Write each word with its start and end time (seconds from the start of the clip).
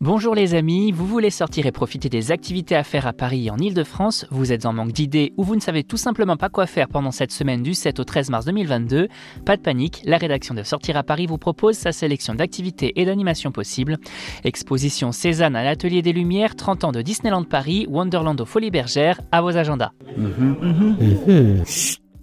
Bonjour 0.00 0.36
les 0.36 0.54
amis, 0.54 0.92
vous 0.92 1.08
voulez 1.08 1.28
sortir 1.28 1.66
et 1.66 1.72
profiter 1.72 2.08
des 2.08 2.30
activités 2.30 2.76
à 2.76 2.84
faire 2.84 3.08
à 3.08 3.12
Paris 3.12 3.46
et 3.46 3.50
en 3.50 3.58
Ile-de-France, 3.58 4.26
vous 4.30 4.52
êtes 4.52 4.64
en 4.64 4.72
manque 4.72 4.92
d'idées 4.92 5.32
ou 5.36 5.42
vous 5.42 5.56
ne 5.56 5.60
savez 5.60 5.82
tout 5.82 5.96
simplement 5.96 6.36
pas 6.36 6.48
quoi 6.48 6.66
faire 6.66 6.86
pendant 6.86 7.10
cette 7.10 7.32
semaine 7.32 7.64
du 7.64 7.74
7 7.74 7.98
au 7.98 8.04
13 8.04 8.30
mars 8.30 8.44
2022, 8.44 9.08
pas 9.44 9.56
de 9.56 9.62
panique, 9.62 10.00
la 10.04 10.16
rédaction 10.16 10.54
de 10.54 10.62
Sortir 10.62 10.96
à 10.96 11.02
Paris 11.02 11.26
vous 11.26 11.36
propose 11.36 11.74
sa 11.74 11.90
sélection 11.90 12.36
d'activités 12.36 12.92
et 13.00 13.06
d'animations 13.06 13.50
possibles. 13.50 13.98
Exposition 14.44 15.10
Cézanne 15.10 15.56
à 15.56 15.64
l'Atelier 15.64 16.00
des 16.00 16.12
Lumières, 16.12 16.54
30 16.54 16.84
ans 16.84 16.92
de 16.92 17.02
Disneyland 17.02 17.42
Paris, 17.42 17.84
Wonderland 17.88 18.40
aux 18.40 18.46
Folies 18.46 18.70
Bergères, 18.70 19.20
à 19.32 19.42
vos 19.42 19.56
agendas. 19.56 19.90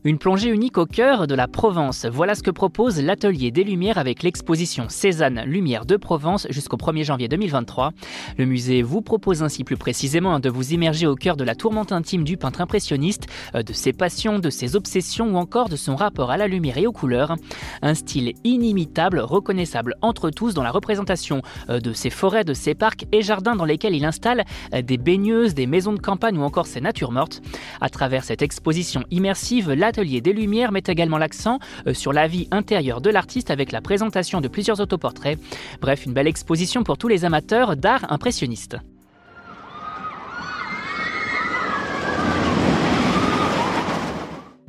Une 0.05 0.19
plongée 0.19 0.49
unique 0.49 0.77
au 0.77 0.85
cœur 0.85 1.25
de 1.25 1.33
la 1.33 1.47
Provence. 1.47 2.05
Voilà 2.05 2.35
ce 2.35 2.43
que 2.43 2.51
propose 2.51 3.01
l'Atelier 3.01 3.49
des 3.49 3.63
Lumières 3.63 3.97
avec 3.97 4.21
l'exposition 4.21 4.85
Cézanne 4.87 5.41
Lumière 5.47 5.87
de 5.87 5.97
Provence 5.97 6.45
jusqu'au 6.51 6.77
1er 6.77 7.03
janvier 7.03 7.27
2023. 7.27 7.91
Le 8.37 8.45
musée 8.45 8.83
vous 8.83 9.01
propose 9.01 9.41
ainsi 9.41 9.63
plus 9.63 9.77
précisément 9.77 10.39
de 10.39 10.47
vous 10.47 10.73
immerger 10.73 11.07
au 11.07 11.15
cœur 11.15 11.35
de 11.35 11.43
la 11.43 11.55
tourmente 11.55 11.91
intime 11.91 12.23
du 12.23 12.37
peintre 12.37 12.61
impressionniste, 12.61 13.25
euh, 13.55 13.63
de 13.63 13.73
ses 13.73 13.93
passions, 13.93 14.37
de 14.37 14.51
ses 14.51 14.75
obsessions 14.75 15.33
ou 15.33 15.37
encore 15.37 15.69
de 15.69 15.75
son 15.75 15.95
rapport 15.95 16.29
à 16.29 16.37
la 16.37 16.47
lumière 16.47 16.77
et 16.77 16.85
aux 16.85 16.91
couleurs. 16.91 17.35
Un 17.81 17.95
style 17.95 18.33
inimitable, 18.43 19.17
reconnaissable 19.17 19.95
entre 20.03 20.29
tous 20.29 20.53
dans 20.53 20.61
la 20.61 20.69
représentation 20.69 21.41
euh, 21.71 21.79
de 21.79 21.93
ses 21.93 22.11
forêts, 22.11 22.43
de 22.43 22.53
ses 22.53 22.75
parcs 22.75 23.07
et 23.11 23.23
jardins 23.23 23.55
dans 23.55 23.65
lesquels 23.65 23.95
il 23.95 24.05
installe 24.05 24.43
euh, 24.75 24.83
des 24.83 24.99
baigneuses, 24.99 25.55
des 25.55 25.65
maisons 25.65 25.93
de 25.93 25.99
campagne 25.99 26.37
ou 26.37 26.43
encore 26.43 26.67
ses 26.67 26.79
natures 26.79 27.11
mortes. 27.11 27.41
À 27.81 27.89
travers 27.89 28.23
cette 28.23 28.43
exposition 28.43 29.03
immersive, 29.09 29.71
l'Atelier 29.95 30.19
des 30.19 30.33
Lumières 30.33 30.73
met 30.73 30.83
également 30.87 31.17
l'accent 31.17 31.59
euh, 31.87 31.93
sur 31.93 32.11
la 32.11 32.27
vie 32.27 32.49
intérieure 32.51 32.99
de 32.99 33.09
l'artiste 33.09 33.49
avec 33.49 33.71
la 33.71 33.79
présentation 33.79 34.41
de 34.41 34.49
plusieurs 34.49 34.81
autoportraits. 34.81 35.39
Bref, 35.79 36.05
une 36.05 36.11
belle 36.11 36.27
exposition 36.27 36.83
pour 36.83 36.97
tous 36.97 37.07
les 37.07 37.23
amateurs 37.23 37.77
d'art 37.77 38.11
impressionniste. 38.11 38.75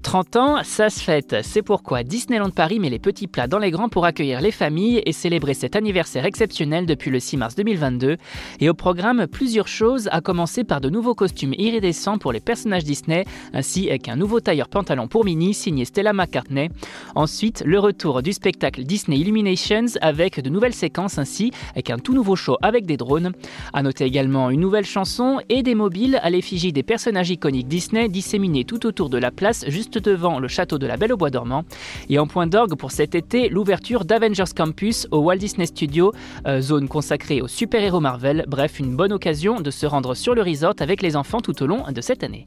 30 0.06 0.36
ans, 0.36 0.58
ça 0.62 0.88
se 0.88 1.00
fête. 1.00 1.34
C'est 1.42 1.62
pourquoi 1.62 2.04
Disneyland 2.04 2.50
Paris 2.50 2.78
met 2.78 2.90
les 2.90 3.00
petits 3.00 3.26
plats 3.26 3.48
dans 3.48 3.58
les 3.58 3.72
grands 3.72 3.88
pour 3.88 4.04
accueillir 4.04 4.40
les 4.40 4.52
familles 4.52 5.02
et 5.04 5.10
célébrer 5.10 5.52
cet 5.52 5.74
anniversaire 5.74 6.24
exceptionnel 6.24 6.86
depuis 6.86 7.10
le 7.10 7.18
6 7.18 7.36
mars 7.36 7.56
2022. 7.56 8.16
Et 8.60 8.70
au 8.70 8.74
programme, 8.74 9.26
plusieurs 9.26 9.66
choses, 9.66 10.08
à 10.12 10.20
commencer 10.20 10.62
par 10.62 10.80
de 10.80 10.90
nouveaux 10.90 11.16
costumes 11.16 11.54
iridescents 11.58 12.18
pour 12.18 12.32
les 12.32 12.38
personnages 12.38 12.84
Disney, 12.84 13.24
ainsi 13.52 13.88
qu'un 13.98 14.14
nouveau 14.14 14.38
tailleur 14.38 14.68
pantalon 14.68 15.08
pour 15.08 15.24
Minnie 15.24 15.54
signé 15.54 15.84
Stella 15.84 16.12
McCartney. 16.12 16.68
Ensuite, 17.16 17.64
le 17.66 17.80
retour 17.80 18.22
du 18.22 18.32
spectacle 18.32 18.84
Disney 18.84 19.18
Illuminations 19.18 19.86
avec 20.02 20.38
de 20.38 20.50
nouvelles 20.50 20.72
séquences 20.72 21.18
ainsi 21.18 21.50
qu'un 21.84 21.98
tout 21.98 22.14
nouveau 22.14 22.36
show 22.36 22.58
avec 22.62 22.86
des 22.86 22.96
drones. 22.96 23.32
À 23.72 23.82
noter 23.82 24.04
également 24.04 24.50
une 24.50 24.60
nouvelle 24.60 24.86
chanson 24.86 25.40
et 25.48 25.64
des 25.64 25.74
mobiles 25.74 26.20
à 26.22 26.30
l'effigie 26.30 26.72
des 26.72 26.84
personnages 26.84 27.30
iconiques 27.30 27.66
Disney 27.66 28.08
disséminés 28.08 28.64
tout 28.64 28.86
autour 28.86 29.10
de 29.10 29.18
la 29.18 29.32
place 29.32 29.64
juste 29.66 29.95
devant 29.98 30.38
le 30.38 30.48
château 30.48 30.78
de 30.78 30.86
la 30.86 30.96
Belle 30.96 31.12
au 31.12 31.16
Bois 31.16 31.30
dormant. 31.30 31.64
Et 32.08 32.18
en 32.18 32.26
point 32.26 32.46
d'orgue 32.46 32.76
pour 32.76 32.90
cet 32.90 33.14
été, 33.14 33.48
l'ouverture 33.48 34.04
d'Avengers 34.04 34.54
Campus 34.56 35.06
au 35.10 35.18
Walt 35.18 35.36
Disney 35.36 35.66
Studio, 35.66 36.12
euh, 36.46 36.60
zone 36.60 36.88
consacrée 36.88 37.40
aux 37.40 37.48
super-héros 37.48 38.00
Marvel. 38.00 38.44
Bref, 38.46 38.78
une 38.78 38.96
bonne 38.96 39.12
occasion 39.12 39.60
de 39.60 39.70
se 39.70 39.86
rendre 39.86 40.14
sur 40.14 40.34
le 40.34 40.42
resort 40.42 40.74
avec 40.80 41.02
les 41.02 41.16
enfants 41.16 41.40
tout 41.40 41.62
au 41.62 41.66
long 41.66 41.84
de 41.90 42.00
cette 42.00 42.24
année. 42.24 42.46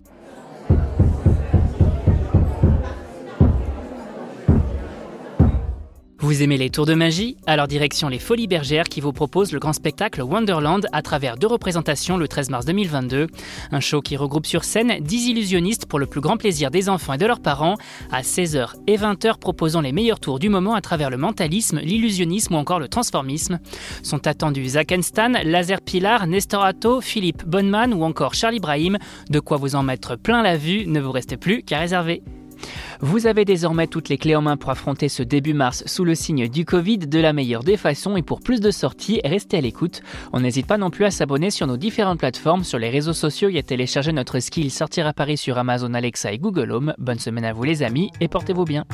Vous 6.29 6.43
aimez 6.43 6.57
les 6.57 6.69
tours 6.69 6.85
de 6.85 6.93
magie? 6.93 7.37
Alors 7.47 7.67
direction 7.67 8.07
les 8.07 8.19
Folies 8.19 8.45
Bergères 8.45 8.83
qui 8.83 9.01
vous 9.01 9.13
propose 9.13 9.51
le 9.51 9.57
grand 9.57 9.73
spectacle 9.73 10.21
Wonderland 10.21 10.85
à 10.91 11.01
travers 11.01 11.37
deux 11.37 11.47
représentations 11.47 12.17
le 12.17 12.27
13 12.27 12.51
mars 12.51 12.65
2022. 12.65 13.25
Un 13.71 13.79
show 13.79 13.99
qui 14.01 14.15
regroupe 14.15 14.45
sur 14.45 14.63
scène 14.63 14.99
10 15.01 15.29
illusionnistes 15.29 15.87
pour 15.87 15.97
le 15.97 16.05
plus 16.05 16.21
grand 16.21 16.37
plaisir 16.37 16.69
des 16.69 16.87
enfants 16.87 17.13
et 17.13 17.17
de 17.17 17.25
leurs 17.25 17.39
parents 17.39 17.77
à 18.11 18.21
16h 18.21 18.75
et 18.85 18.95
20h 18.95 19.39
proposant 19.39 19.81
les 19.81 19.91
meilleurs 19.91 20.19
tours 20.19 20.37
du 20.37 20.49
moment 20.49 20.75
à 20.75 20.81
travers 20.81 21.09
le 21.09 21.17
mentalisme, 21.17 21.79
l'illusionnisme 21.79 22.53
ou 22.53 22.57
encore 22.57 22.79
le 22.79 22.89
transformisme. 22.89 23.57
Sont 24.03 24.27
attendus 24.27 24.67
Zach 24.67 24.93
Stan, 25.01 25.31
Laser 25.43 25.81
Pilar, 25.81 26.27
Nestor 26.27 26.63
Atto, 26.63 27.01
Philippe 27.01 27.43
Bonman 27.43 27.91
ou 27.91 28.03
encore 28.03 28.35
Charlie 28.35 28.59
Brahim. 28.59 28.99
De 29.31 29.39
quoi 29.39 29.57
vous 29.57 29.73
en 29.73 29.81
mettre 29.81 30.15
plein 30.15 30.43
la 30.43 30.57
vue, 30.57 30.85
ne 30.85 30.99
vous 30.99 31.11
restez 31.11 31.37
plus 31.37 31.63
qu'à 31.63 31.79
réserver. 31.79 32.21
Vous 33.01 33.27
avez 33.27 33.45
désormais 33.45 33.87
toutes 33.87 34.09
les 34.09 34.17
clés 34.17 34.35
en 34.35 34.41
main 34.41 34.57
pour 34.57 34.71
affronter 34.71 35.07
ce 35.07 35.23
début 35.23 35.53
mars 35.53 35.83
sous 35.85 36.03
le 36.03 36.15
signe 36.15 36.49
du 36.49 36.65
Covid 36.65 36.97
de 36.97 37.19
la 37.19 37.31
meilleure 37.31 37.63
des 37.63 37.77
façons 37.77 38.17
et 38.17 38.21
pour 38.21 38.41
plus 38.41 38.59
de 38.59 38.71
sorties, 38.71 39.21
restez 39.23 39.57
à 39.57 39.61
l'écoute. 39.61 40.01
On 40.33 40.41
n'hésite 40.41 40.67
pas 40.67 40.77
non 40.77 40.89
plus 40.89 41.05
à 41.05 41.11
s'abonner 41.11 41.49
sur 41.49 41.65
nos 41.65 41.77
différentes 41.77 42.19
plateformes, 42.19 42.65
sur 42.65 42.77
les 42.77 42.89
réseaux 42.89 43.13
sociaux 43.13 43.47
et 43.49 43.59
à 43.59 43.63
télécharger 43.63 44.11
notre 44.11 44.39
skill 44.39 44.69
Sortir 44.69 45.07
à 45.07 45.13
Paris 45.13 45.37
sur 45.37 45.57
Amazon 45.57 45.93
Alexa 45.93 46.33
et 46.33 46.39
Google 46.39 46.71
Home. 46.71 46.93
Bonne 46.97 47.19
semaine 47.19 47.45
à 47.45 47.53
vous 47.53 47.63
les 47.63 47.83
amis 47.83 48.11
et 48.19 48.27
portez-vous 48.27 48.65
bien. 48.65 48.85